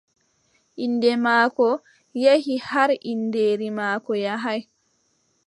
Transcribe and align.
Innde 0.85 1.11
maako 1.25 1.67
yehi 2.21 2.55
har 2.69 2.91
inndeeri 3.11 3.69
maako 3.79 4.11
yahaay. 4.25 4.61